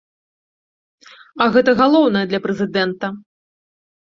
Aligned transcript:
А 1.45 1.47
гэта 1.57 1.71
галоўнае 1.81 2.25
для 2.33 2.39
прэзідэнта. 2.47 3.07